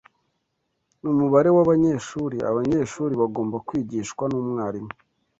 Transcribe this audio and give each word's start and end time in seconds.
Numubare 1.01 1.49
wabanyeshuri 1.57 2.37
abanyeshuri 2.49 3.13
bagomba 3.21 3.57
kwigishwa 3.67 4.23
numwarimu 4.31 4.91